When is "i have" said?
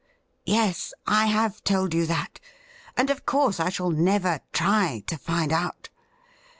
1.05-1.63